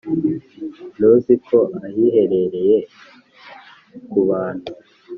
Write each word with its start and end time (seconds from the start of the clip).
ntuzi 0.95 1.33
ko 1.47 1.59
ahiherereye 1.85 2.77
ku 4.09 4.19
bantu 4.29 4.69